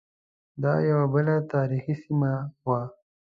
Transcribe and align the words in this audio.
دا 0.61 0.73
یوه 0.89 1.05
بله 1.13 1.35
تاریخی 1.53 1.93
سیمه 2.03 2.31
وه. 2.65 2.81